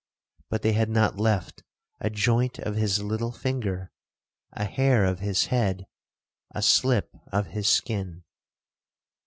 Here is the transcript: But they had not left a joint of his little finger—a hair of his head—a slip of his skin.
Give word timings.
But 0.49 0.63
they 0.63 0.73
had 0.73 0.89
not 0.89 1.19
left 1.19 1.61
a 1.99 2.09
joint 2.09 2.57
of 2.57 2.75
his 2.75 3.03
little 3.03 3.31
finger—a 3.31 4.65
hair 4.65 5.05
of 5.05 5.19
his 5.19 5.45
head—a 5.45 6.61
slip 6.63 7.15
of 7.31 7.45
his 7.45 7.67
skin. 7.69 8.23